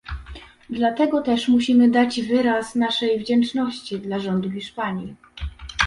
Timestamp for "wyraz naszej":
2.21-3.19